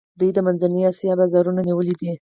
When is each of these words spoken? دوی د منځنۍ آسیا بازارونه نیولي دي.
دوی 0.19 0.29
د 0.33 0.37
منځنۍ 0.45 0.81
آسیا 0.91 1.13
بازارونه 1.19 1.61
نیولي 1.67 1.95
دي. 1.99 2.11